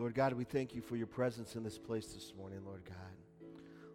[0.00, 3.50] Lord God, we thank you for your presence in this place this morning, Lord God.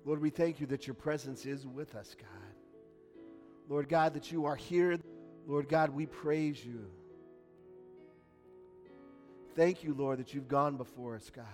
[0.05, 2.30] Lord, we thank you that your presence is with us, God.
[3.67, 5.00] Lord God, that you are here.
[5.48, 6.85] Lord God, we praise you.
[9.55, 11.46] Thank you, Lord, that you've gone before us, God.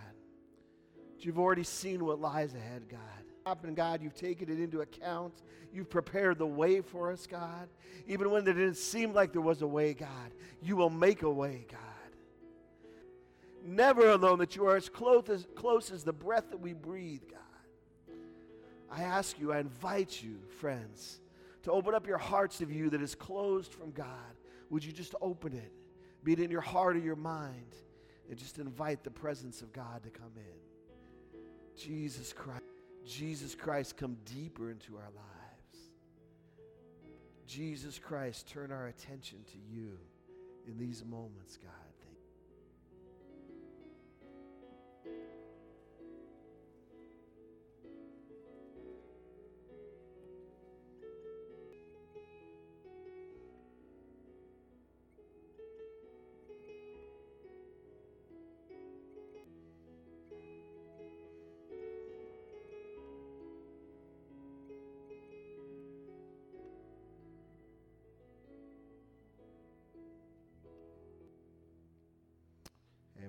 [1.16, 3.00] That you've already seen what lies ahead, God.
[3.74, 5.34] God, you've taken it into account.
[5.74, 7.70] You've prepared the way for us, God.
[8.06, 11.32] Even when it didn't seem like there was a way, God, you will make a
[11.32, 11.91] way, God.
[13.72, 17.22] Never alone, that you are as close as, close as the breath that we breathe,
[17.32, 18.16] God.
[18.92, 21.22] I ask you, I invite you, friends,
[21.64, 24.36] to open up your hearts to you that is closed from God.
[24.70, 25.72] Would you just open it,
[26.22, 27.74] be it in your heart or your mind,
[28.30, 31.82] and just invite the presence of God to come in?
[31.82, 32.64] Jesus Christ.
[33.06, 35.92] Jesus Christ, come deeper into our lives.
[37.48, 39.98] Jesus Christ, turn our attention to you
[40.68, 41.91] in these moments, God.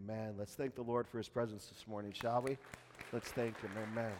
[0.04, 0.34] Amen.
[0.36, 2.56] Let's thank the Lord for his presence this morning, shall we?
[3.12, 3.70] Let's thank him.
[3.92, 4.12] Amen.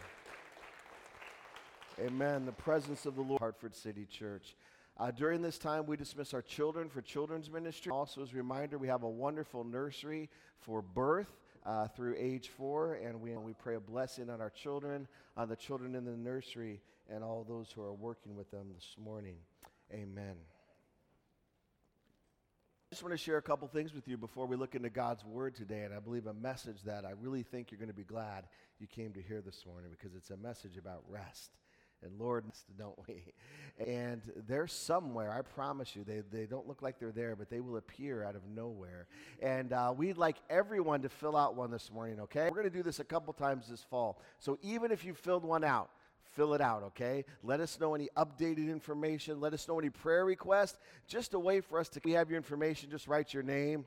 [1.99, 2.45] Amen.
[2.45, 4.55] The presence of the Lord, Hartford City Church.
[4.97, 7.91] Uh, during this time, we dismiss our children for children's ministry.
[7.91, 11.33] Also, as a reminder, we have a wonderful nursery for birth
[11.65, 15.55] uh, through age four, and we, we pray a blessing on our children, on the
[15.55, 19.35] children in the nursery, and all those who are working with them this morning.
[19.91, 20.35] Amen
[22.93, 25.55] just want to share a couple things with you before we look into God's Word
[25.55, 28.43] today, and I believe a message that I really think you're going to be glad
[28.77, 31.49] you came to hear this morning because it's a message about rest.
[32.03, 32.45] And Lord,
[32.77, 33.23] don't we?
[33.83, 36.03] And they're somewhere, I promise you.
[36.03, 39.07] They, they don't look like they're there, but they will appear out of nowhere.
[39.41, 42.43] And uh, we'd like everyone to fill out one this morning, okay?
[42.43, 44.21] We're going to do this a couple times this fall.
[44.37, 45.89] So even if you filled one out,
[46.35, 47.25] fill it out, okay?
[47.43, 49.39] Let us know any updated information.
[49.39, 50.79] Let us know any prayer requests.
[51.07, 53.85] Just a way for us to, we have your information, just write your name.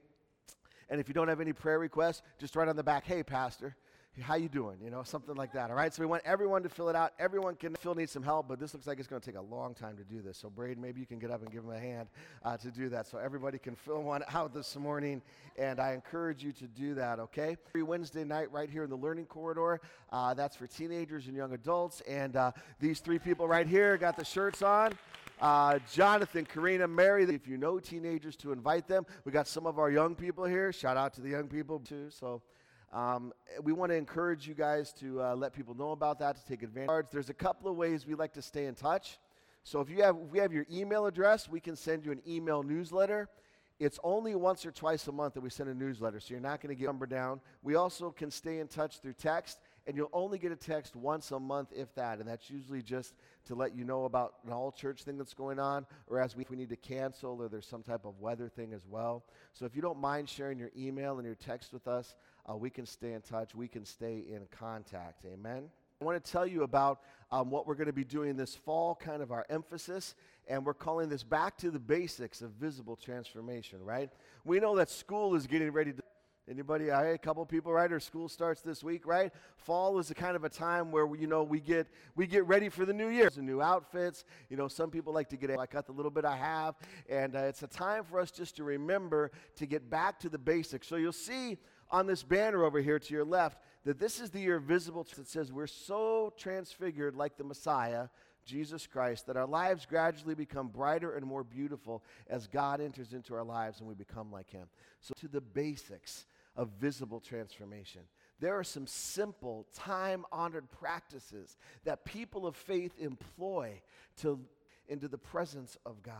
[0.88, 3.76] And if you don't have any prayer requests, just write on the back, hey, Pastor,
[4.21, 4.78] how you doing?
[4.82, 5.71] You know, something like that.
[5.71, 5.93] All right.
[5.93, 7.12] So we want everyone to fill it out.
[7.19, 9.43] Everyone can Phil needs some help, but this looks like it's going to take a
[9.43, 10.38] long time to do this.
[10.38, 12.09] So Braden, maybe you can get up and give him a hand
[12.44, 15.22] uh, to do that, so everybody can fill one out this morning.
[15.59, 17.19] And I encourage you to do that.
[17.19, 17.56] Okay.
[17.69, 19.81] Every Wednesday night, right here in the Learning Corridor.
[20.10, 22.00] Uh, that's for teenagers and young adults.
[22.09, 24.93] And uh, these three people right here got the shirts on.
[25.41, 27.25] Uh, Jonathan, Karina, Mary.
[27.25, 29.04] If you know teenagers, to invite them.
[29.25, 30.72] We got some of our young people here.
[30.72, 32.09] Shout out to the young people too.
[32.10, 32.41] So
[32.92, 33.32] um,
[33.62, 36.62] we want to encourage you guys to uh, let people know about that, to take
[36.62, 37.06] advantage.
[37.10, 39.19] There's a couple of ways we like to stay in touch.
[39.64, 42.22] So if you have, if we have your email address, we can send you an
[42.26, 43.28] email newsletter.
[43.78, 46.62] It's only once or twice a month that we send a newsletter, so you're not
[46.62, 47.41] going to get number down.
[47.62, 51.30] We also can stay in touch through text, and you'll only get a text once
[51.30, 53.14] a month, if that, and that's usually just
[53.47, 56.42] to let you know about an all church thing that's going on, or as we,
[56.42, 59.24] if we need to cancel, or there's some type of weather thing as well.
[59.52, 62.14] So if you don't mind sharing your email and your text with us,
[62.50, 65.24] uh, we can stay in touch, we can stay in contact.
[65.24, 65.70] Amen.
[66.00, 68.94] I want to tell you about um, what we're going to be doing this fall,
[68.94, 70.14] kind of our emphasis,
[70.47, 74.10] and we're calling this back to the basics of visible transformation, right?
[74.44, 76.03] We know that school is getting ready to.
[76.48, 76.90] Anybody?
[76.90, 77.90] A couple people, right?
[77.90, 79.32] Or school starts this week, right?
[79.56, 82.68] Fall is a kind of a time where you know we get we get ready
[82.68, 83.28] for the new year.
[83.30, 84.24] The new outfits.
[84.48, 85.50] You know, some people like to get.
[85.50, 86.76] I got the little bit I have,
[87.08, 90.38] and uh, it's a time for us just to remember to get back to the
[90.38, 90.86] basics.
[90.86, 91.58] So you'll see
[91.90, 95.28] on this banner over here to your left that this is the year visible that
[95.28, 98.06] says we're so transfigured like the Messiah,
[98.44, 103.34] Jesus Christ, that our lives gradually become brighter and more beautiful as God enters into
[103.34, 104.68] our lives and we become like Him.
[105.00, 106.26] So, to the basics
[106.56, 108.03] of visible transformation.
[108.41, 113.80] There are some simple, time honored practices that people of faith employ
[114.18, 114.41] to
[114.88, 116.14] into the presence of God.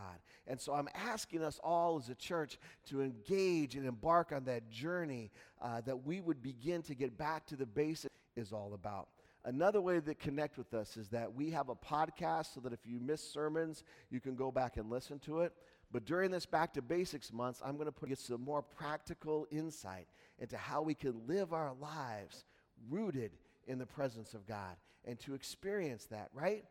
[0.45, 2.57] And so I'm asking us all as a church
[2.89, 5.31] to engage and embark on that journey
[5.61, 9.07] uh, that we would begin to get back to the basics is all about.
[9.45, 12.85] Another way to connect with us is that we have a podcast so that if
[12.85, 15.53] you miss sermons, you can go back and listen to it.
[15.91, 20.07] But during this Back to Basics months, I'm going to put some more practical insight
[20.39, 22.45] into how we can live our lives
[22.89, 23.31] rooted
[23.67, 24.75] in the presence of God
[25.05, 26.63] and to experience that, right?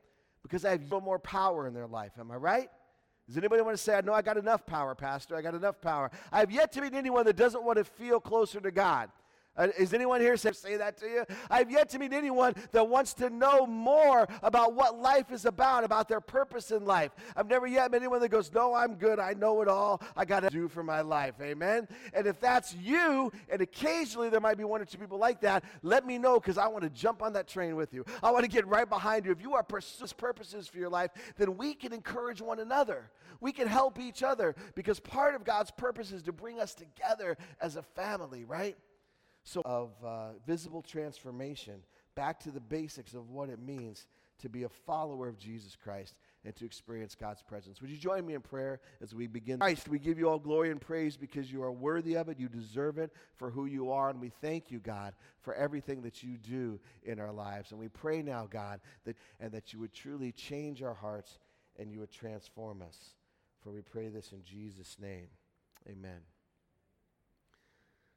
[0.46, 2.12] because I have little more power in their life.
[2.20, 2.70] Am I right?
[3.26, 5.34] Does anybody want to say, I know I got enough power, Pastor?
[5.34, 6.08] I got enough power.
[6.30, 9.10] I have yet to meet anyone that doesn't want to feel closer to God.
[9.56, 11.24] Uh, is anyone here say, say that to you?
[11.50, 15.84] I've yet to meet anyone that wants to know more about what life is about,
[15.84, 17.12] about their purpose in life.
[17.34, 19.18] I've never yet met anyone that goes, No, I'm good.
[19.18, 20.02] I know it all.
[20.16, 21.34] I got to do for my life.
[21.40, 21.88] Amen.
[22.12, 25.64] And if that's you, and occasionally there might be one or two people like that,
[25.82, 28.04] let me know because I want to jump on that train with you.
[28.22, 29.32] I want to get right behind you.
[29.32, 33.10] If you are pursuing purposes for your life, then we can encourage one another.
[33.40, 37.36] We can help each other because part of God's purpose is to bring us together
[37.60, 38.76] as a family, right?
[39.46, 41.74] So, of uh, visible transformation
[42.16, 44.08] back to the basics of what it means
[44.40, 47.80] to be a follower of Jesus Christ and to experience God's presence.
[47.80, 49.60] Would you join me in prayer as we begin?
[49.60, 52.40] Christ, we give you all glory and praise because you are worthy of it.
[52.40, 54.10] You deserve it for who you are.
[54.10, 57.70] And we thank you, God, for everything that you do in our lives.
[57.70, 61.38] And we pray now, God, that, and that you would truly change our hearts
[61.78, 62.98] and you would transform us.
[63.62, 65.28] For we pray this in Jesus' name.
[65.88, 66.18] Amen.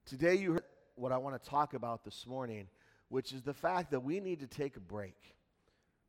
[0.05, 0.63] Today you heard
[0.99, 2.67] what I want to talk about this morning,
[3.07, 5.17] which is the fact that we need to take a break.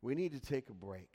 [0.01, 1.09] We need to take a break.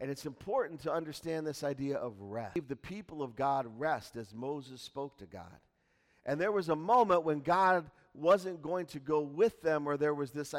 [0.00, 2.58] And it's important to understand this idea of rest.
[2.68, 5.58] The people of God rest as Moses spoke to God.
[6.24, 10.14] And there was a moment when God wasn't going to go with them, or there
[10.14, 10.54] was this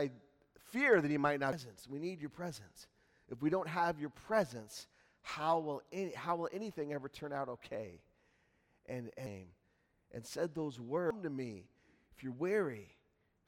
[0.71, 1.51] fear that he might not.
[1.51, 1.87] Presence.
[1.89, 2.87] We need your presence.
[3.29, 4.87] If we don't have your presence,
[5.21, 8.01] how will, any, how will anything ever turn out okay?
[8.87, 9.45] And, and,
[10.11, 11.65] and said those words to me
[12.19, 12.89] if you're weary,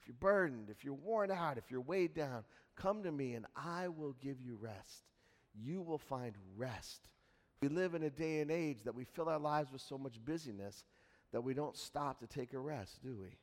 [0.00, 2.42] if you're burdened, if you're worn out, if you're weighed down,
[2.74, 5.04] come to me and I will give you rest.
[5.54, 7.10] You will find rest.
[7.60, 10.14] We live in a day and age that we fill our lives with so much
[10.24, 10.84] busyness
[11.32, 13.36] that we don't stop to take a rest, do we?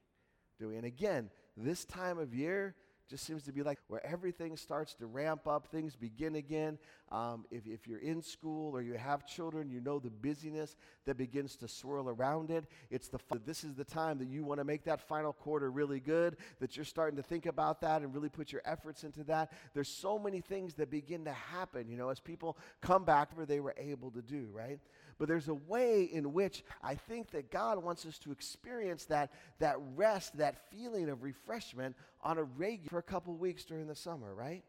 [0.60, 0.78] Do we?
[0.78, 2.74] And again, this time of year,
[3.10, 6.78] just seems to be like where everything starts to ramp up, things begin again.
[7.12, 10.76] Um, if, if you're in school or you have children, you know the busyness
[11.06, 12.66] that begins to swirl around it.
[12.92, 16.00] It's the this is the time that you want to make that final quarter really
[16.00, 16.38] good.
[16.60, 19.52] That you're starting to think about that and really put your efforts into that.
[19.74, 23.48] There's so many things that begin to happen, you know, as people come back where
[23.48, 24.80] they were able to do right.
[25.20, 29.32] But there's a way in which I think that God wants us to experience that,
[29.60, 33.96] that rest, that feeling of refreshment on a regular for a couple weeks during the
[33.96, 34.64] summer, right?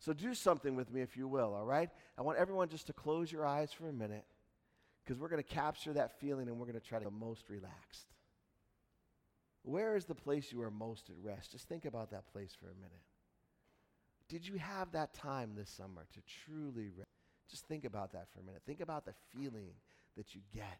[0.00, 1.90] So do something with me if you will, all right?
[2.18, 4.24] I want everyone just to close your eyes for a minute
[5.04, 7.48] because we're going to capture that feeling and we're going to try to be most
[7.48, 8.06] relaxed.
[9.62, 11.52] Where is the place you are most at rest?
[11.52, 13.02] Just think about that place for a minute.
[14.28, 17.17] Did you have that time this summer to truly rest?
[17.50, 18.62] Just think about that for a minute.
[18.66, 19.72] Think about the feeling
[20.16, 20.78] that you get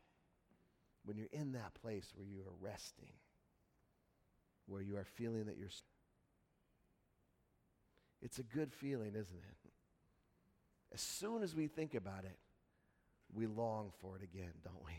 [1.05, 3.13] when you're in that place where you are resting,
[4.67, 5.69] where you are feeling that you're.
[8.21, 9.71] It's a good feeling, isn't it?
[10.93, 12.37] As soon as we think about it,
[13.33, 14.93] we long for it again, don't we?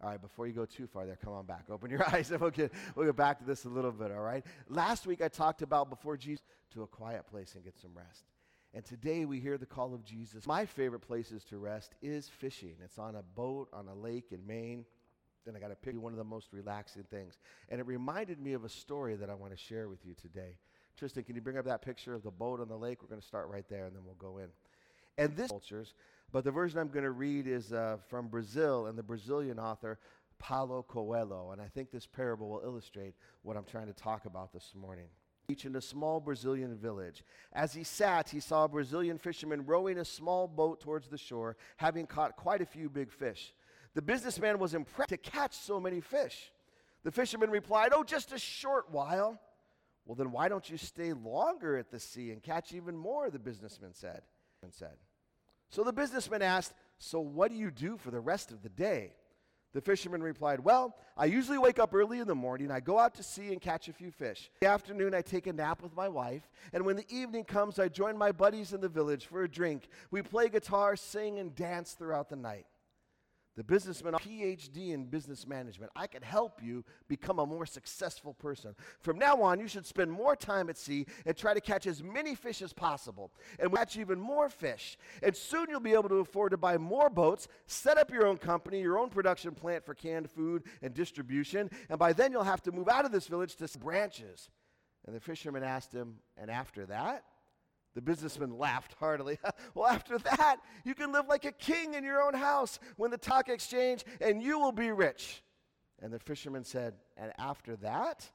[0.00, 1.64] All right, before you go too far there, come on back.
[1.70, 4.22] Open your eyes and we'll get, we'll get back to this a little bit, all
[4.22, 4.44] right?
[4.68, 8.24] Last week I talked about before Jesus to a quiet place and get some rest.
[8.74, 10.46] And today we hear the call of Jesus.
[10.46, 12.76] My favorite places to rest is fishing.
[12.84, 14.84] It's on a boat on a lake in Maine.
[15.44, 17.38] Then I got to pick one of the most relaxing things.
[17.70, 20.58] And it reminded me of a story that I want to share with you today.
[20.96, 23.02] Tristan, can you bring up that picture of the boat on the lake?
[23.02, 24.48] We're going to start right there and then we'll go in.
[25.16, 25.94] And this cultures
[26.32, 29.98] but the version I'm going to read is uh, from Brazil and the Brazilian author
[30.38, 31.50] Paulo Coelho.
[31.52, 35.06] And I think this parable will illustrate what I'm trying to talk about this morning.
[35.48, 37.24] Each In a small Brazilian village.
[37.54, 41.56] As he sat, he saw a Brazilian fisherman rowing a small boat towards the shore,
[41.78, 43.54] having caught quite a few big fish.
[43.94, 46.52] The businessman was impressed to catch so many fish.
[47.02, 49.40] The fisherman replied, Oh, just a short while.
[50.04, 53.30] Well, then why don't you stay longer at the sea and catch even more?
[53.30, 54.22] The businessman said.
[54.70, 54.96] Said.
[55.70, 59.12] So the businessman asked, So what do you do for the rest of the day?
[59.74, 62.70] The fisherman replied, Well, I usually wake up early in the morning.
[62.70, 64.50] I go out to sea and catch a few fish.
[64.60, 66.48] In the afternoon, I take a nap with my wife.
[66.72, 69.88] And when the evening comes, I join my buddies in the village for a drink.
[70.10, 72.66] We play guitar, sing, and dance throughout the night
[73.58, 75.90] the businessman, PhD in business management.
[75.96, 78.76] I can help you become a more successful person.
[79.00, 82.00] From now on, you should spend more time at sea and try to catch as
[82.00, 84.96] many fish as possible and catch even more fish.
[85.24, 88.36] And soon you'll be able to afford to buy more boats, set up your own
[88.36, 91.68] company, your own production plant for canned food and distribution.
[91.90, 94.50] And by then, you'll have to move out of this village to branches.
[95.04, 97.24] And the fisherman asked him, And after that?
[97.94, 99.38] The businessman laughed heartily.
[99.74, 103.18] well, after that, you can live like a king in your own house when the
[103.18, 105.42] talk exchange, and you will be rich.
[106.00, 108.30] And the fisherman said, And after that?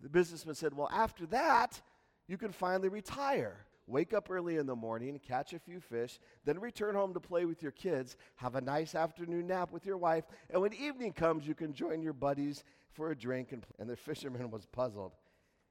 [0.00, 1.80] The businessman said, Well, after that,
[2.26, 3.66] you can finally retire.
[3.86, 7.44] wake up early in the morning, catch a few fish, then return home to play
[7.44, 11.46] with your kids, have a nice afternoon nap with your wife, and when evening comes,
[11.46, 13.52] you can join your buddies for a drink.
[13.52, 15.12] And, and the fisherman was puzzled.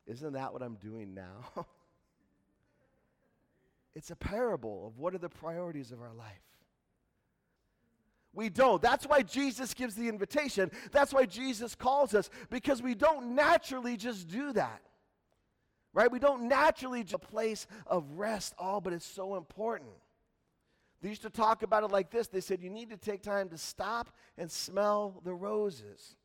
[0.05, 1.65] Isn't that what I'm doing now?
[3.96, 6.42] it's a parable of what are the priorities of our life.
[8.34, 8.82] We don't.
[8.82, 10.72] That's why Jesus gives the invitation.
[10.92, 14.82] That's why Jesus calls us, because we don't naturally just do that.
[15.94, 16.10] Right?
[16.10, 19.90] We don't naturally just a place of rest all, but it's so important.
[21.02, 22.28] They used to talk about it like this.
[22.28, 26.16] They said, You need to take time to stop and smell the roses.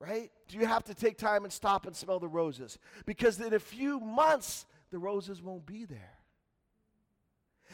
[0.00, 0.32] Right?
[0.48, 2.76] Do you have to take time and stop and smell the roses?
[3.06, 6.18] Because in a few months, the roses won't be there.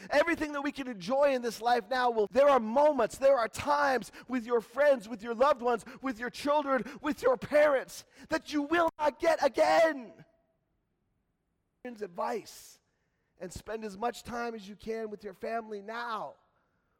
[0.09, 3.47] Everything that we can enjoy in this life now will, there are moments, there are
[3.47, 8.53] times with your friends, with your loved ones, with your children, with your parents that
[8.53, 10.11] you will not get again.
[12.03, 12.77] Advice
[13.39, 16.33] and spend as much time as you can with your family now.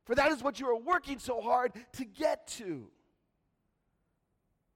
[0.06, 2.88] For that is what you are working so hard to get to.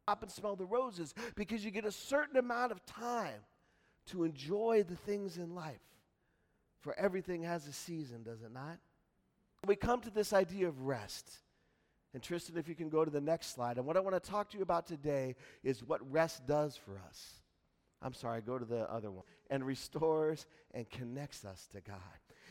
[0.03, 3.39] Stop and smell the roses because you get a certain amount of time
[4.07, 5.79] to enjoy the things in life.
[6.83, 8.77] For everything has a season, does it not?
[9.65, 11.31] We come to this idea of rest.
[12.13, 13.77] And Tristan, if you can go to the next slide.
[13.77, 17.01] And what I want to talk to you about today is what rest does for
[17.07, 17.35] us.
[18.01, 19.23] I'm sorry, go to the other one.
[19.49, 21.95] And restores and connects us to God.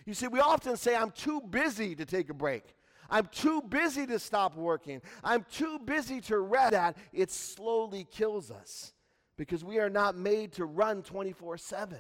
[0.07, 2.65] You see, we often say, I'm too busy to take a break.
[3.11, 5.03] I'm too busy to stop working.
[5.23, 6.73] I'm too busy to rest.
[6.73, 8.95] That it slowly kills us
[9.37, 11.99] because we are not made to run 24 7.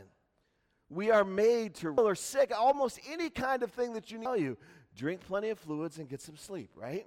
[0.92, 4.42] We are made to or sick, almost any kind of thing that you need.
[4.42, 4.58] You
[4.96, 7.06] drink plenty of fluids and get some sleep, right?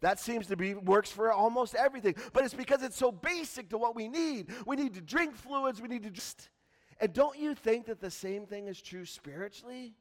[0.00, 2.14] That seems to be works for almost everything.
[2.32, 4.50] But it's because it's so basic to what we need.
[4.64, 6.48] We need to drink fluids, we need to just
[7.00, 9.94] and don't you think that the same thing is true spiritually?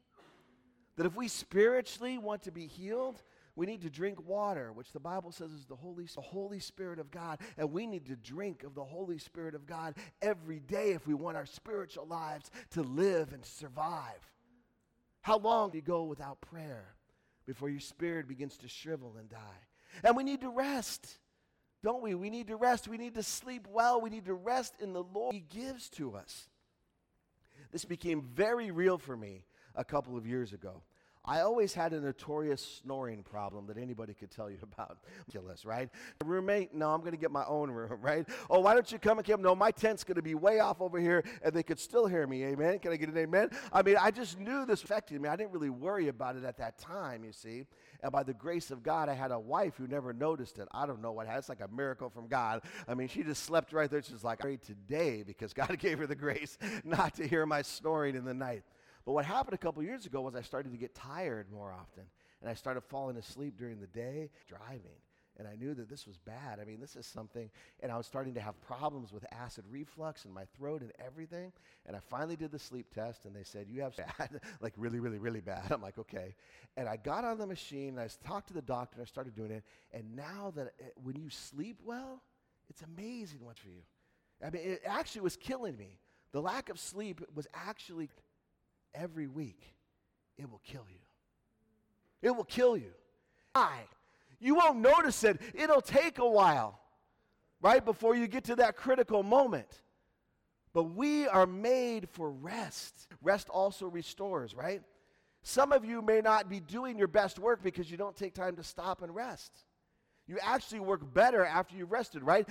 [0.96, 3.22] That if we spiritually want to be healed,
[3.58, 7.00] we need to drink water, which the Bible says is the Holy, the Holy Spirit
[7.00, 7.40] of God.
[7.58, 11.16] And we need to drink of the Holy Spirit of God every day if we
[11.16, 14.32] want our spiritual lives to live and survive.
[15.22, 16.94] How long do you go without prayer
[17.48, 19.60] before your spirit begins to shrivel and die?
[20.04, 21.18] And we need to rest,
[21.82, 22.14] don't we?
[22.14, 22.88] We need to rest.
[22.88, 24.00] We need to sleep well.
[24.00, 26.48] We need to rest in the Lord He gives to us.
[27.72, 30.84] This became very real for me a couple of years ago.
[31.28, 34.98] I always had a notorious snoring problem that anybody could tell you about.
[35.28, 35.90] Ridiculous, right?
[36.24, 38.26] Roommate, no, I'm going to get my own room, right?
[38.50, 39.42] Oh, why don't you come and come?
[39.42, 42.26] No, my tent's going to be way off over here, and they could still hear
[42.26, 42.44] me.
[42.46, 42.80] Amen.
[42.80, 43.50] Can I get an amen?
[43.74, 45.28] I mean, I just knew this affected me.
[45.28, 47.66] I didn't really worry about it at that time, you see.
[48.02, 50.68] And by the grace of God, I had a wife who never noticed it.
[50.72, 51.28] I don't know what.
[51.30, 52.62] It's like a miracle from God.
[52.88, 54.02] I mean, she just slept right there.
[54.02, 57.64] She's like, I prayed today because God gave her the grace not to hear my
[57.64, 58.64] snoring in the night.
[59.08, 62.04] But what happened a couple years ago was I started to get tired more often.
[62.42, 65.00] And I started falling asleep during the day driving.
[65.38, 66.60] And I knew that this was bad.
[66.60, 67.50] I mean, this is something,
[67.82, 71.54] and I was starting to have problems with acid reflux in my throat and everything.
[71.86, 75.00] And I finally did the sleep test, and they said, You have bad, like really,
[75.00, 75.72] really, really bad.
[75.72, 76.36] I'm like, Okay.
[76.76, 79.36] And I got on the machine, and I talked to the doctor, and I started
[79.36, 79.64] doing it.
[79.94, 82.22] And now that it, when you sleep well,
[82.70, 83.84] it's amazing what's for you.
[84.46, 85.98] I mean, it actually was killing me.
[86.34, 88.10] The lack of sleep was actually
[88.98, 89.62] every week,
[90.38, 91.00] it will kill you.
[92.22, 92.92] It will kill you.
[93.54, 93.82] Why?
[94.40, 95.40] You won't notice it.
[95.54, 96.80] It'll take a while,
[97.62, 99.82] right, before you get to that critical moment.
[100.74, 103.08] But we are made for rest.
[103.24, 104.82] Rest also restores, right?
[105.42, 108.56] Some of you may not be doing your best work because you don't take time
[108.58, 109.52] to stop and rest.
[110.28, 112.48] You actually work better after you've rested, right?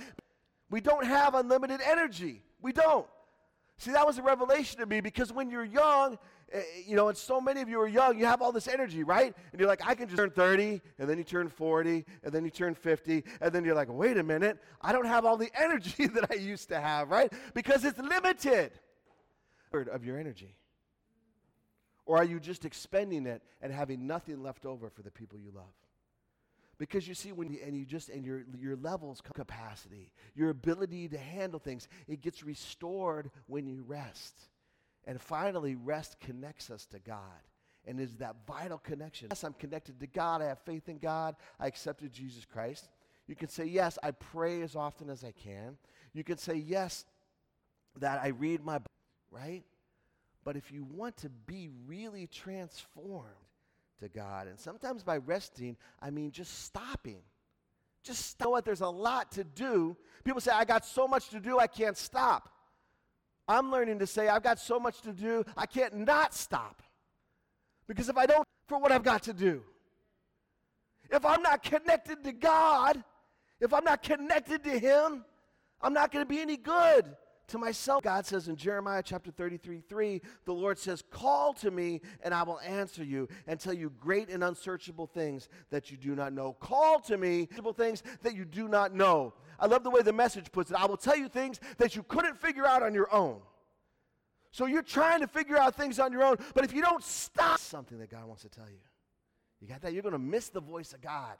[0.69, 2.41] We don't have unlimited energy.
[2.61, 3.05] We don't.
[3.79, 6.17] See, that was a revelation to me because when you're young,
[6.53, 9.03] uh, you know, and so many of you are young, you have all this energy,
[9.03, 9.35] right?
[9.51, 12.43] And you're like, I can just turn 30, and then you turn 40, and then
[12.43, 15.51] you turn 50, and then you're like, wait a minute, I don't have all the
[15.59, 17.31] energy that I used to have, right?
[17.53, 18.71] Because it's limited
[19.73, 20.55] of your energy.
[22.05, 25.51] Or are you just expending it and having nothing left over for the people you
[25.53, 25.65] love?
[26.77, 31.07] Because you see, when you, and you just, and your, your levels capacity, your ability
[31.09, 34.39] to handle things, it gets restored when you rest.
[35.05, 37.41] And finally, rest connects us to God
[37.87, 39.29] and is that vital connection.
[39.31, 40.41] Yes, I'm connected to God.
[40.41, 41.35] I have faith in God.
[41.59, 42.89] I accepted Jesus Christ.
[43.27, 45.77] You can say, yes, I pray as often as I can.
[46.13, 47.05] You can say, yes,
[47.99, 48.91] that I read my Bible,
[49.31, 49.63] right?
[50.43, 53.46] But if you want to be really transformed
[53.99, 57.21] to God, and sometimes by resting, I mean just stopping.
[58.03, 58.65] Just know what?
[58.65, 59.97] There's a lot to do.
[60.23, 62.49] People say, I got so much to do, I can't stop.
[63.47, 66.83] I'm learning to say, I've got so much to do, I can't not stop.
[67.87, 69.63] Because if I don't, for what I've got to do.
[71.09, 73.01] If I'm not connected to God,
[73.61, 75.23] if I'm not connected to Him,
[75.81, 77.05] I'm not going to be any good
[77.47, 78.03] to myself.
[78.03, 82.43] God says in Jeremiah chapter 33 3, the Lord says, Call to me, and I
[82.43, 86.53] will answer you and tell you great and unsearchable things that you do not know.
[86.59, 89.33] Call to me, things that you do not know.
[89.59, 90.77] I love the way the message puts it.
[90.77, 93.39] I will tell you things that you couldn't figure out on your own.
[94.51, 97.59] So you're trying to figure out things on your own, but if you don't stop
[97.59, 98.79] something that God wants to tell you,
[99.61, 99.93] you got that?
[99.93, 101.37] You're going to miss the voice of God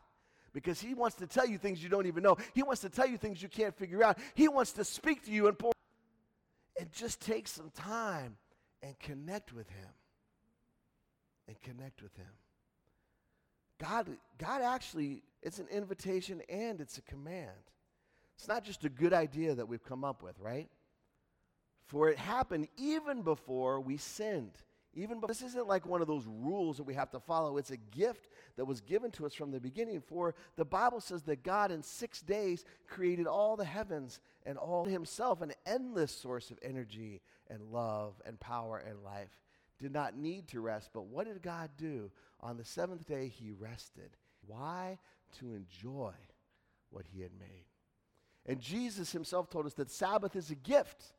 [0.53, 2.37] because He wants to tell you things you don't even know.
[2.53, 4.17] He wants to tell you things you can't figure out.
[4.33, 5.71] He wants to speak to you and pour.
[6.79, 8.37] And just take some time
[8.83, 9.89] and connect with Him.
[11.47, 12.25] And connect with Him.
[13.79, 14.07] God,
[14.37, 17.51] God actually, it's an invitation and it's a command.
[18.35, 20.69] It's not just a good idea that we've come up with, right?
[21.85, 24.57] For it happened even before we sinned.
[24.97, 27.57] Even but this isn't like one of those rules that we have to follow.
[27.57, 30.01] It's a gift that was given to us from the beginning.
[30.01, 34.85] For the Bible says that God in six days created all the heavens and all
[34.85, 39.29] himself, an endless source of energy and love and power and life.
[39.79, 40.89] Did not need to rest.
[40.91, 42.09] But what did God do?
[42.41, 44.17] On the seventh day, he rested.
[44.47, 44.97] Why?
[45.39, 46.13] To enjoy
[46.89, 47.65] what he had made.
[48.47, 51.13] And Jesus himself told us that Sabbath is a gift.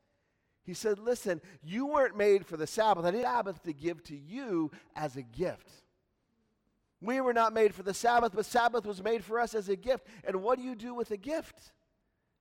[0.68, 3.06] He said, Listen, you weren't made for the Sabbath.
[3.06, 5.66] I need Sabbath to give to you as a gift.
[7.00, 9.76] We were not made for the Sabbath, but Sabbath was made for us as a
[9.76, 10.06] gift.
[10.24, 11.72] And what do you do with a gift?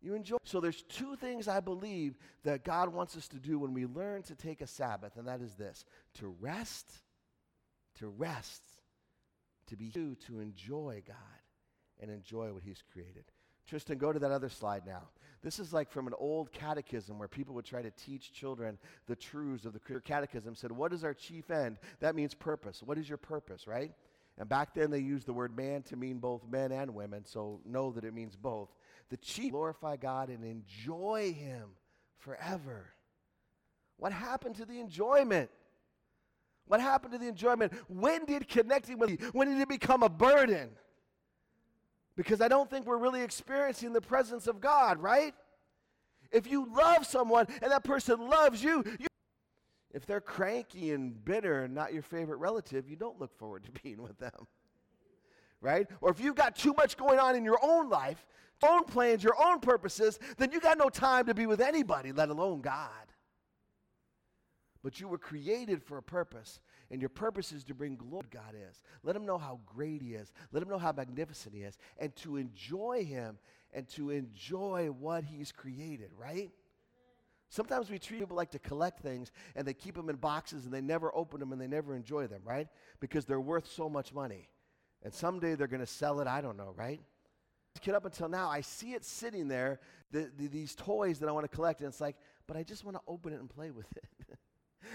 [0.01, 0.35] You enjoy.
[0.43, 4.23] So there's two things I believe that God wants us to do when we learn
[4.23, 6.91] to take a Sabbath, and that is this to rest,
[7.99, 8.61] to rest,
[9.67, 11.15] to be you, to enjoy God
[12.01, 13.23] and enjoy what He's created.
[13.67, 15.03] Tristan, go to that other slide now.
[15.43, 19.15] This is like from an old catechism where people would try to teach children the
[19.15, 20.55] truths of the catechism.
[20.55, 21.77] Said, What is our chief end?
[21.99, 22.81] That means purpose.
[22.81, 23.91] What is your purpose, right?
[24.39, 27.59] And back then they used the word man to mean both men and women, so
[27.65, 28.69] know that it means both.
[29.09, 31.69] The chief, glorify God and enjoy Him
[32.17, 32.87] forever.
[33.97, 35.49] What happened to the enjoyment?
[36.67, 37.73] What happened to the enjoyment?
[37.87, 40.69] When did connecting with you, when did it become a burden?
[42.17, 45.33] Because I don't think we're really experiencing the presence of God, right?
[46.31, 49.07] If you love someone and that person loves you, you
[49.93, 53.71] if they're cranky and bitter and not your favorite relative, you don't look forward to
[53.83, 54.47] being with them.
[55.61, 55.87] Right?
[56.01, 58.25] Or if you've got too much going on in your own life,
[58.63, 62.29] own plans, your own purposes, then you got no time to be with anybody, let
[62.29, 62.91] alone God.
[64.83, 66.59] But you were created for a purpose.
[66.89, 68.81] And your purpose is to bring glory to God is.
[69.03, 70.31] Let him know how great he is.
[70.51, 71.77] Let him know how magnificent he is.
[71.97, 73.37] And to enjoy him
[73.73, 76.49] and to enjoy what he's created, right?
[77.49, 80.73] Sometimes we treat people like to collect things and they keep them in boxes and
[80.73, 82.67] they never open them and they never enjoy them, right?
[82.99, 84.49] Because they're worth so much money.
[85.03, 87.01] And someday they're going to sell it, I don't know, right?
[87.81, 89.79] Kid up until now, I see it sitting there,
[90.11, 92.15] the, the, these toys that I want to collect, and it's like,
[92.47, 94.05] but I just want to open it and play with it.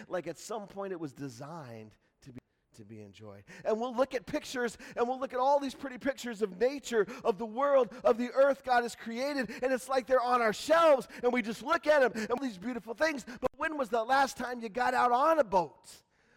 [0.09, 2.39] like at some point it was designed to be
[2.77, 3.45] to be enjoyed.
[3.65, 7.07] And we'll look at pictures and we'll look at all these pretty pictures of nature,
[7.25, 10.53] of the world, of the earth God has created, and it's like they're on our
[10.53, 13.25] shelves and we just look at them and all these beautiful things.
[13.41, 15.91] But when was the last time you got out on a boat?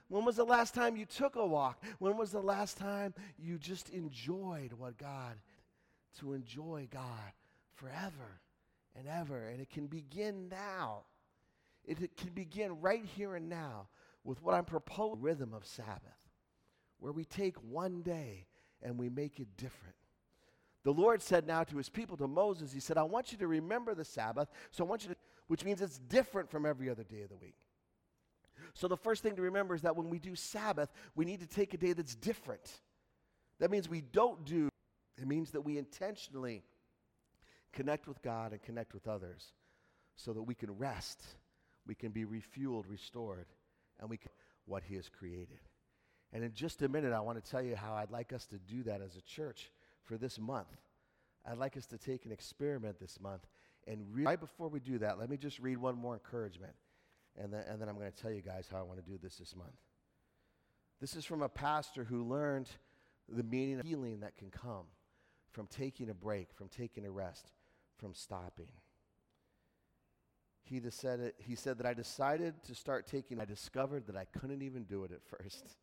[0.07, 1.83] When was the last time you took a walk?
[1.99, 5.35] When was the last time you just enjoyed what God
[6.19, 7.33] to enjoy God
[7.73, 8.41] forever
[8.95, 9.47] and ever?
[9.47, 11.05] And it can begin now.
[11.87, 13.87] It, can begin right here and now
[14.23, 16.01] with what I'm proposing rhythm of Sabbath,
[16.99, 18.47] where we take one day
[18.81, 19.95] and we make it different.
[20.83, 23.47] The Lord said now to his people, to Moses, he said, I want you to
[23.47, 25.15] remember the Sabbath, so I want you to,
[25.47, 27.55] which means it's different from every other day of the week.
[28.73, 31.47] So the first thing to remember is that when we do Sabbath, we need to
[31.47, 32.81] take a day that's different.
[33.59, 34.69] That means we don't do,
[35.17, 36.63] it means that we intentionally
[37.73, 39.53] connect with God and connect with others
[40.15, 41.23] so that we can rest
[41.87, 43.47] we can be refueled, restored,
[43.99, 44.31] and we can
[44.65, 45.59] what He has created.
[46.33, 48.57] And in just a minute, I want to tell you how I'd like us to
[48.57, 49.71] do that as a church
[50.03, 50.67] for this month.
[51.49, 53.45] I'd like us to take an experiment this month.
[53.87, 56.73] And re- right before we do that, let me just read one more encouragement.
[57.37, 59.17] And then, and then I'm going to tell you guys how I want to do
[59.21, 59.75] this this month.
[60.99, 62.69] This is from a pastor who learned
[63.29, 64.85] the meaning of healing that can come
[65.51, 67.51] from taking a break, from taking a rest,
[67.97, 68.67] from stopping
[70.65, 74.61] he, said, he said that I decided to start taking, I discovered that I couldn't
[74.61, 75.77] even do it at first.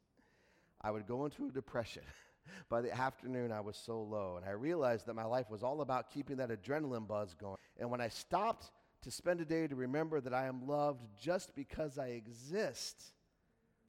[0.80, 2.02] I would go into a depression.
[2.68, 5.80] By the afternoon, I was so low, and I realized that my life was all
[5.80, 7.56] about keeping that adrenaline buzz going.
[7.78, 11.54] And when I stopped to spend a day to remember that I am loved just
[11.54, 13.00] because I exist,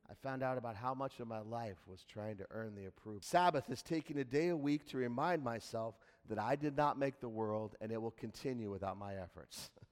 [0.09, 3.21] I found out about how much of my life was trying to earn the approval.
[3.23, 5.95] Sabbath is taking a day a week to remind myself
[6.29, 9.71] that I did not make the world and it will continue without my efforts.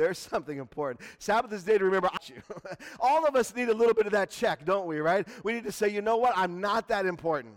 [0.00, 1.00] There's something important.
[1.18, 2.42] Sabbath is day to remember you.
[3.00, 5.28] All of us need a little bit of that check, don't we, right?
[5.44, 6.32] We need to say, you know what?
[6.36, 7.54] I'm not that important.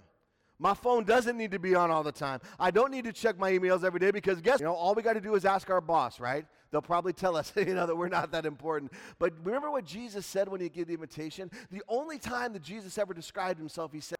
[0.59, 2.39] My phone doesn't need to be on all the time.
[2.59, 5.01] I don't need to check my emails every day because guess, you know, all we
[5.01, 6.45] got to do is ask our boss, right?
[6.71, 8.91] They'll probably tell us, you know, that we're not that important.
[9.19, 11.49] But remember what Jesus said when he gave the invitation?
[11.71, 14.17] The only time that Jesus ever described himself, he said,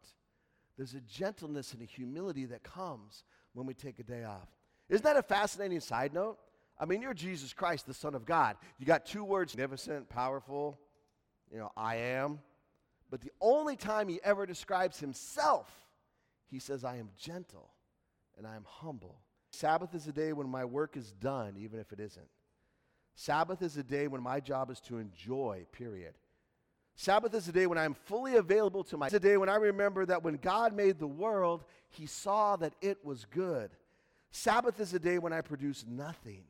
[0.76, 4.48] there's a gentleness and a humility that comes when we take a day off.
[4.88, 6.38] Isn't that a fascinating side note?
[6.78, 8.56] I mean, you're Jesus Christ, the Son of God.
[8.78, 10.78] You got two words magnificent, powerful,
[11.52, 12.40] you know, I am.
[13.10, 15.68] But the only time he ever describes himself,
[16.50, 17.70] he says, I am gentle
[18.36, 19.20] and I am humble.
[19.50, 22.26] Sabbath is a day when my work is done, even if it isn't.
[23.14, 26.14] Sabbath is a day when my job is to enjoy, period.
[26.96, 29.06] Sabbath is a day when I'm fully available to my.
[29.06, 32.74] It's a day when I remember that when God made the world, he saw that
[32.80, 33.70] it was good.
[34.30, 36.44] Sabbath is a day when I produce nothing.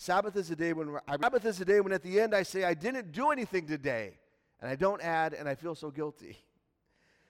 [0.00, 2.42] Sabbath is a day when I, Sabbath is a day when at the end I
[2.42, 4.14] say I didn't do anything today,
[4.62, 6.38] and I don't add, and I feel so guilty.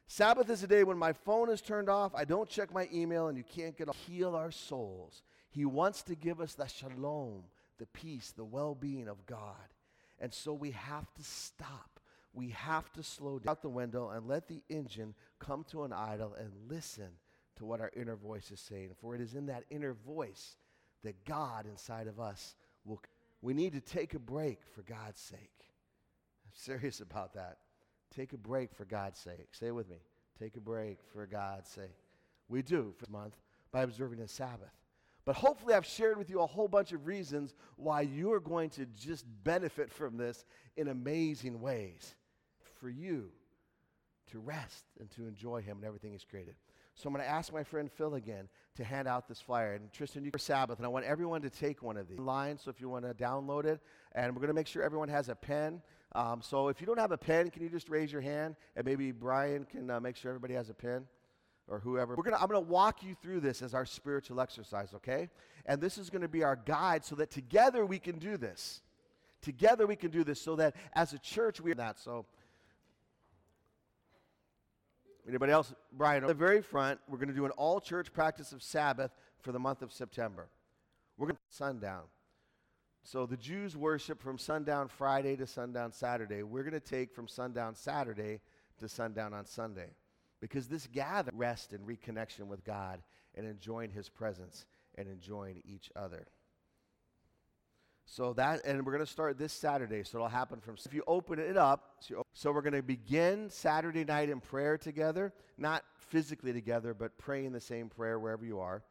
[0.06, 3.26] Sabbath is a day when my phone is turned off, I don't check my email,
[3.26, 5.24] and you can't get heal our souls.
[5.50, 7.42] He wants to give us the shalom,
[7.78, 9.56] the peace, the well-being of God,
[10.20, 11.98] and so we have to stop.
[12.32, 15.92] We have to slow down out the window and let the engine come to an
[15.92, 17.08] idle and listen
[17.56, 18.90] to what our inner voice is saying.
[19.00, 20.54] For it is in that inner voice
[21.02, 23.00] that God inside of us will.
[23.42, 25.40] We need to take a break for God's sake.
[26.44, 27.58] I'm serious about that.
[28.14, 29.48] Take a break for God's sake.
[29.52, 29.96] Say it with me.
[30.38, 31.96] Take a break for God's sake.
[32.48, 33.36] We do for this month
[33.72, 34.72] by observing a Sabbath.
[35.24, 38.70] But hopefully, I've shared with you a whole bunch of reasons why you are going
[38.70, 40.44] to just benefit from this
[40.76, 42.14] in amazing ways
[42.80, 43.30] for you
[44.30, 46.54] to rest and to enjoy Him and everything He's created.
[46.94, 49.74] So I'm going to ask my friend Phil again to hand out this flyer.
[49.74, 52.58] And Tristan, you for Sabbath, and I want everyone to take one of these online.
[52.58, 53.80] So if you want to download it,
[54.12, 55.82] and we're going to make sure everyone has a pen.
[56.12, 58.84] Um, so if you don't have a pen, can you just raise your hand, and
[58.84, 61.06] maybe Brian can uh, make sure everybody has a pen,
[61.68, 62.16] or whoever.
[62.16, 65.28] We're gonna, I'm going to walk you through this as our spiritual exercise, okay?
[65.66, 68.82] And this is going to be our guide, so that together we can do this.
[69.40, 71.98] Together we can do this, so that as a church we are that.
[71.98, 72.26] So
[75.28, 75.74] Anybody else?
[75.92, 79.12] Brian, at the very front, we're going to do an all church practice of Sabbath
[79.40, 80.48] for the month of September.
[81.16, 82.04] We're going to sundown.
[83.02, 86.42] So the Jews worship from sundown Friday to sundown Saturday.
[86.42, 88.40] We're going to take from sundown Saturday
[88.78, 89.90] to sundown on Sunday.
[90.40, 93.02] Because this gather rest and reconnection with God
[93.34, 94.64] and enjoying his presence
[94.96, 96.26] and enjoying each other.
[98.10, 100.02] So that, and we're going to start this Saturday.
[100.02, 103.48] So it'll happen from, if you open it up, so, so we're going to begin
[103.50, 108.58] Saturday night in prayer together, not physically together, but praying the same prayer wherever you
[108.58, 108.82] are.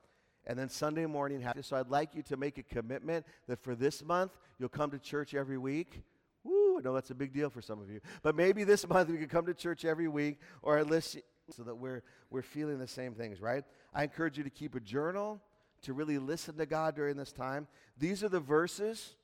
[0.47, 4.01] And then Sunday morning, so I'd like you to make a commitment that for this
[4.05, 6.01] month, you'll come to church every week.
[6.45, 7.99] Woo, I know that's a big deal for some of you.
[8.23, 11.17] But maybe this month we could come to church every week, or at least
[11.51, 13.65] so that we're, we're feeling the same things, right?
[13.93, 15.41] I encourage you to keep a journal
[15.83, 17.67] to really listen to God during this time.
[17.97, 19.15] These are the verses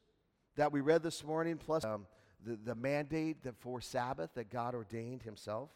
[0.56, 2.06] that we read this morning, plus um,
[2.46, 5.70] the, the mandate that for Sabbath that God ordained Himself.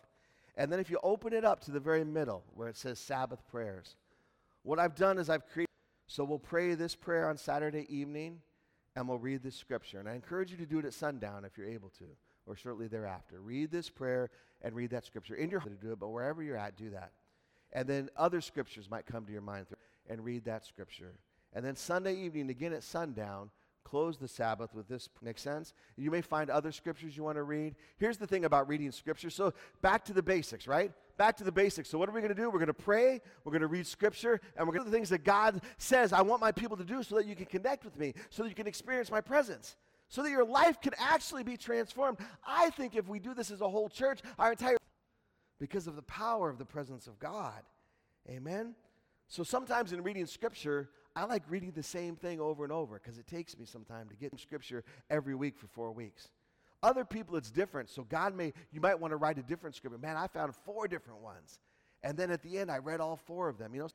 [0.55, 3.45] And then if you open it up to the very middle where it says Sabbath
[3.49, 3.95] prayers,
[4.63, 5.69] what I've done is I've created.
[6.07, 8.41] So we'll pray this prayer on Saturday evening
[8.95, 9.99] and we'll read this scripture.
[9.99, 12.05] And I encourage you to do it at sundown if you're able to,
[12.45, 13.39] or shortly thereafter.
[13.39, 14.29] Read this prayer
[14.61, 15.35] and read that scripture.
[15.35, 17.11] In your home to do it, but wherever you're at, do that.
[17.71, 19.67] And then other scriptures might come to your mind
[20.09, 21.13] and read that scripture.
[21.53, 23.49] And then Sunday evening, again at sundown,
[23.83, 25.09] close the Sabbath with this.
[25.21, 25.73] Make sense?
[25.97, 27.75] You may find other scriptures you want to read.
[27.97, 29.29] Here's the thing about reading scripture.
[29.29, 30.91] So, back to the basics, right?
[31.17, 31.89] Back to the basics.
[31.89, 32.49] So, what are we going to do?
[32.49, 34.97] We're going to pray, we're going to read scripture, and we're going to do the
[34.97, 37.83] things that God says I want my people to do so that you can connect
[37.83, 39.75] with me, so that you can experience my presence,
[40.07, 42.19] so that your life can actually be transformed.
[42.45, 44.77] I think if we do this as a whole church, our entire
[45.59, 47.61] because of the power of the presence of God.
[48.29, 48.75] Amen?
[49.29, 53.19] So sometimes in reading scripture, I like reading the same thing over and over because
[53.19, 56.29] it takes me some time to get in scripture every week for four weeks.
[56.81, 57.89] Other people, it's different.
[57.89, 59.99] So God may, you might want to write a different scripture.
[59.99, 61.59] Man, I found four different ones.
[62.01, 63.89] And then at the end, I read all four of them, you know.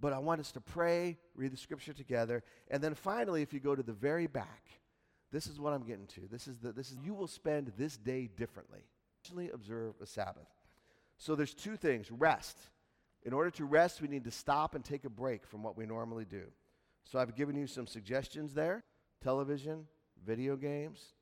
[0.00, 2.42] But I want us to pray, read the scripture together.
[2.70, 4.80] And then finally, if you go to the very back,
[5.30, 6.22] this is what I'm getting to.
[6.30, 8.80] This is the, this is, you will spend this day differently.
[9.52, 10.48] Observe a Sabbath.
[11.18, 12.58] So there's two things rest.
[13.24, 15.86] In order to rest, we need to stop and take a break from what we
[15.86, 16.44] normally do.
[17.04, 18.84] So I've given you some suggestions there
[19.22, 19.86] television,
[20.24, 21.14] video games,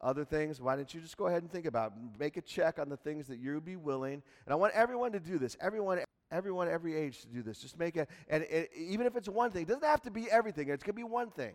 [0.00, 2.18] Other things, why don't you just go ahead and think about it?
[2.18, 4.22] Make a check on the things that you'd be willing.
[4.46, 5.58] And I want everyone to do this.
[5.60, 6.00] Everyone,
[6.30, 7.58] everyone, every age to do this.
[7.58, 10.30] Just make a, and it, even if it's one thing, it doesn't have to be
[10.30, 10.68] everything.
[10.70, 11.52] It's going to be one thing.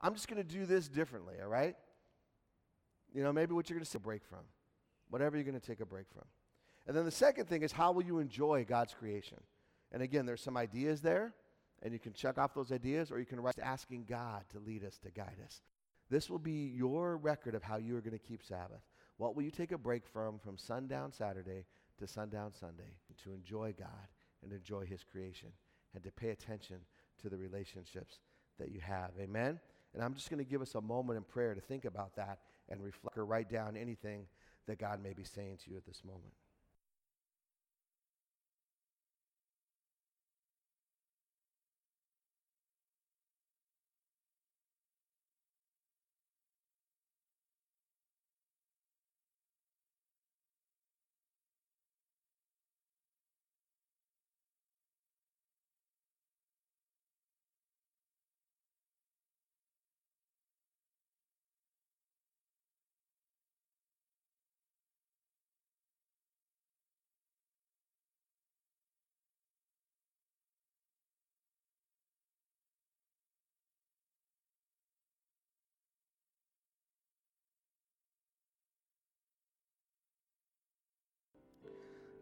[0.00, 1.76] I'm just going to do this differently, all right?
[3.14, 4.40] You know, maybe what you're going to take a break from.
[5.10, 6.24] Whatever you're going to take a break from.
[6.86, 9.38] And then the second thing is how will you enjoy God's creation?
[9.92, 11.34] And again, there's some ideas there,
[11.82, 14.84] and you can check off those ideas, or you can write asking God to lead
[14.84, 15.60] us, to guide us.
[16.10, 18.82] This will be your record of how you are going to keep Sabbath.
[19.16, 21.64] What will you take a break from from sundown Saturday
[21.98, 24.08] to sundown Sunday to enjoy God
[24.42, 25.50] and enjoy His creation
[25.94, 26.78] and to pay attention
[27.20, 28.18] to the relationships
[28.58, 29.10] that you have?
[29.20, 29.60] Amen?
[29.94, 32.40] And I'm just going to give us a moment in prayer to think about that
[32.68, 34.26] and reflect or write down anything
[34.66, 36.32] that God may be saying to you at this moment.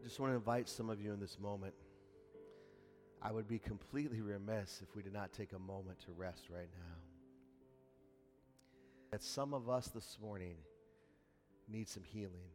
[0.03, 1.73] Just want to invite some of you in this moment.
[3.21, 6.69] I would be completely remiss if we did not take a moment to rest right
[6.73, 6.95] now.
[9.11, 10.55] That some of us this morning
[11.67, 12.49] need some healing,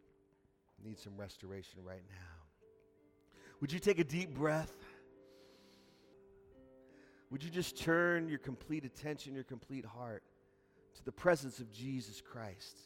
[0.85, 3.39] need some restoration right now.
[3.61, 4.75] Would you take a deep breath?
[7.31, 10.23] Would you just turn your complete attention, your complete heart
[10.97, 12.77] to the presence of Jesus Christ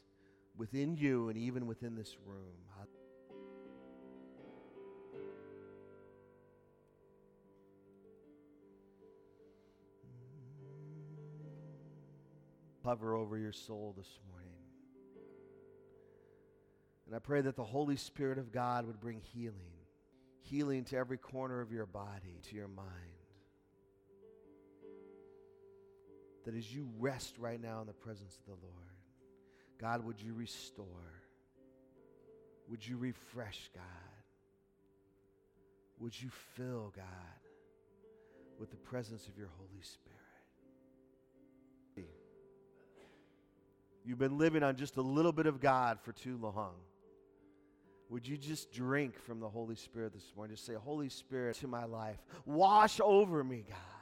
[0.56, 2.56] within you and even within this room?
[12.84, 14.50] Hover over your soul this morning.
[17.06, 19.74] And I pray that the Holy Spirit of God would bring healing,
[20.42, 22.88] healing to every corner of your body, to your mind.
[26.46, 28.76] That as you rest right now in the presence of the Lord,
[29.80, 30.86] God, would you restore?
[32.68, 33.84] Would you refresh, God?
[35.98, 37.06] Would you fill, God,
[38.58, 40.19] with the presence of your Holy Spirit?
[44.04, 46.74] You've been living on just a little bit of God for too long.
[48.08, 50.56] Would you just drink from the Holy Spirit this morning?
[50.56, 53.99] Just say, Holy Spirit, to my life, wash over me, God.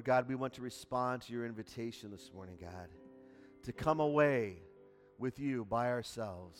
[0.00, 2.88] Lord God, we want to respond to your invitation this morning, God,
[3.64, 4.62] to come away
[5.18, 6.58] with you by ourselves,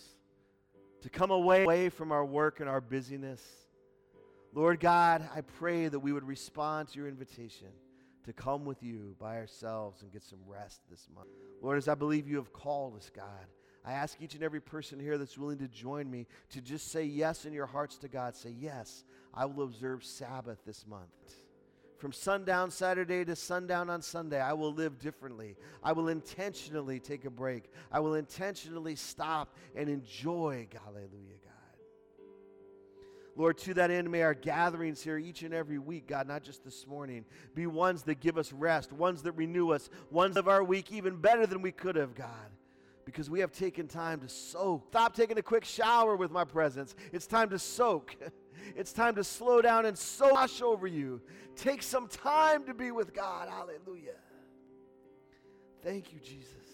[1.00, 3.42] to come away, away from our work and our busyness.
[4.52, 7.68] Lord God, I pray that we would respond to your invitation
[8.26, 11.30] to come with you by ourselves and get some rest this month.
[11.62, 13.46] Lord, as I believe you have called us, God,
[13.86, 17.04] I ask each and every person here that's willing to join me to just say
[17.04, 18.36] yes in your hearts to God.
[18.36, 21.08] Say, Yes, I will observe Sabbath this month.
[22.00, 25.54] From sundown Saturday to sundown on Sunday, I will live differently.
[25.82, 27.70] I will intentionally take a break.
[27.92, 30.66] I will intentionally stop and enjoy.
[30.82, 32.24] Hallelujah, God.
[33.36, 36.64] Lord, to that end, may our gatherings here each and every week, God, not just
[36.64, 40.64] this morning, be ones that give us rest, ones that renew us, ones of our
[40.64, 42.28] week even better than we could have, God
[43.04, 44.86] because we have taken time to soak.
[44.90, 46.94] Stop taking a quick shower with my presence.
[47.12, 48.16] It's time to soak.
[48.76, 51.20] It's time to slow down and so wash over you.
[51.56, 53.48] Take some time to be with God.
[53.48, 54.16] Hallelujah.
[55.82, 56.69] Thank you, Jesus.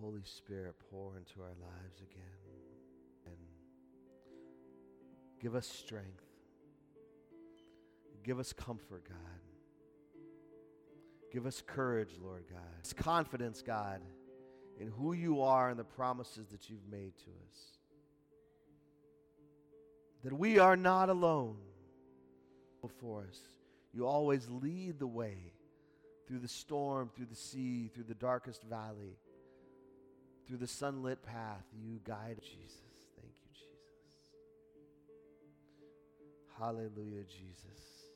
[0.00, 2.22] Holy Spirit, pour into our lives again.
[3.26, 3.36] And
[5.40, 6.24] give us strength.
[8.24, 9.16] Give us comfort, God.
[11.32, 12.60] Give us courage, Lord God.
[12.80, 14.00] It's confidence, God,
[14.78, 17.60] in who you are and the promises that you've made to us.
[20.24, 21.56] That we are not alone
[22.82, 23.38] before us.
[23.92, 25.52] You always lead the way
[26.26, 29.16] through the storm, through the sea, through the darkest valley,
[30.50, 31.64] through the sunlit path.
[31.80, 32.82] You guide Jesus.
[33.14, 34.16] Thank you, Jesus.
[36.58, 38.10] Hallelujah, Jesus.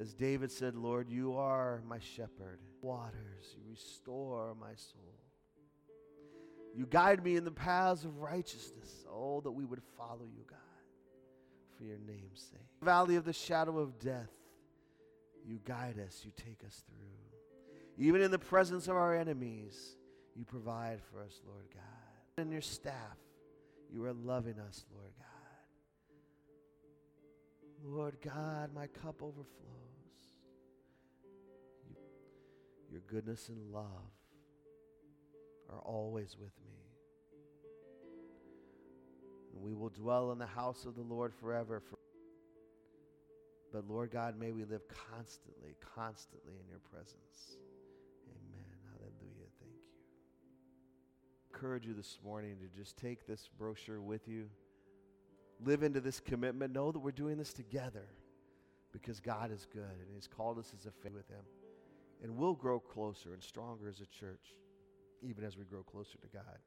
[0.00, 2.60] As David said, Lord, you are my shepherd.
[2.80, 5.20] Waters, you restore my soul.
[6.74, 9.04] You guide me in the paths of righteousness.
[9.12, 10.58] Oh, that we would follow you, God,
[11.76, 12.60] for your name's sake.
[12.82, 14.32] Valley of the shadow of death,
[15.46, 18.06] you guide us, you take us through.
[18.06, 19.95] Even in the presence of our enemies,
[20.36, 22.42] you provide for us, Lord God.
[22.42, 23.16] And your staff,
[23.90, 25.26] you are loving us, Lord God.
[27.82, 29.46] Lord God, my cup overflows.
[31.88, 31.96] You,
[32.90, 33.86] your goodness and love
[35.70, 36.74] are always with me.
[39.54, 41.80] And we will dwell in the house of the Lord forever.
[41.80, 41.96] For
[43.72, 47.58] but Lord God, may we live constantly, constantly in your presence.
[51.56, 54.46] Encourage you this morning to just take this brochure with you.
[55.64, 56.74] Live into this commitment.
[56.74, 58.04] Know that we're doing this together
[58.92, 61.44] because God is good and He's called us as a family with Him.
[62.22, 64.54] And we'll grow closer and stronger as a church,
[65.22, 66.58] even as we grow closer to God.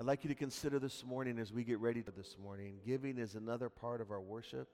[0.00, 2.76] I'd like you to consider this morning as we get ready for this morning.
[2.86, 4.68] Giving is another part of our worship.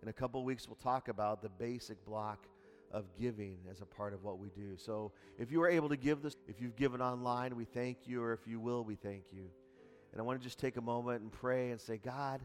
[0.00, 2.46] In a couple weeks, we'll talk about the basic block
[2.90, 4.76] of giving as a part of what we do.
[4.76, 8.22] So if you are able to give this, if you've given online, we thank you,
[8.22, 9.48] or if you will, we thank you.
[10.12, 12.40] And I want to just take a moment and pray and say, God,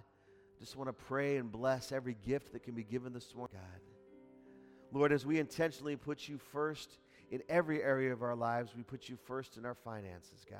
[0.60, 3.82] just want to pray and bless every gift that can be given this morning, God.
[4.92, 6.98] Lord, as we intentionally put you first
[7.30, 10.60] in every area of our lives, we put you first in our finances, God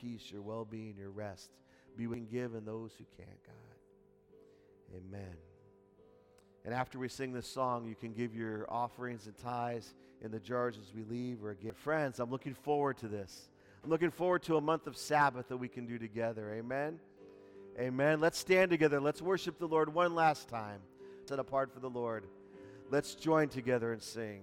[0.00, 1.50] peace, your well being, your rest.
[1.96, 4.96] Be we can give and those who can't, God.
[4.96, 5.49] Amen.
[6.64, 10.40] And after we sing this song, you can give your offerings and tithes in the
[10.40, 11.72] jars as we leave or again.
[11.74, 13.48] Friends, I'm looking forward to this.
[13.82, 16.52] I'm looking forward to a month of Sabbath that we can do together.
[16.52, 17.00] Amen.
[17.78, 18.20] Amen.
[18.20, 19.00] Let's stand together.
[19.00, 20.80] Let's worship the Lord one last time.
[21.26, 22.24] Set apart for the Lord.
[22.90, 24.42] Let's join together and sing.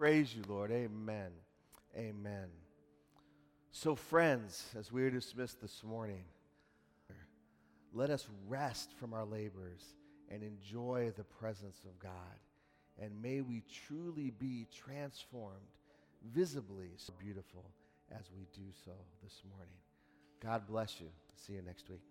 [0.00, 0.70] Praise you, Lord.
[0.70, 1.28] Amen.
[1.94, 2.46] Amen.
[3.70, 6.24] So, friends, as we are dismissed this morning,
[7.92, 9.84] let us rest from our labors
[10.30, 12.12] and enjoy the presence of God.
[12.98, 15.68] And may we truly be transformed,
[16.32, 17.66] visibly so beautiful
[18.10, 18.92] as we do so
[19.22, 19.76] this morning.
[20.42, 21.08] God bless you.
[21.36, 22.09] See you next week.